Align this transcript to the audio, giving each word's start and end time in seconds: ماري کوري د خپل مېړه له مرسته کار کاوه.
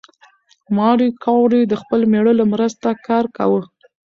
ماري 0.75 1.09
کوري 1.23 1.61
د 1.67 1.73
خپل 1.81 1.99
مېړه 2.11 2.33
له 2.39 2.45
مرسته 2.53 2.87
کار 3.07 3.25
کاوه. 3.37 3.61